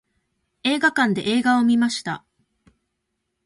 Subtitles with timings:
[0.63, 2.25] 映画館で映画を観ました。